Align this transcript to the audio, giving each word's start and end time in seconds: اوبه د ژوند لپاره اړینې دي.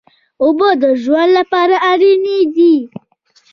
اوبه 0.43 0.69
د 0.81 0.83
ژوند 1.03 1.31
لپاره 1.39 1.75
اړینې 1.91 2.39
دي. 2.55 2.75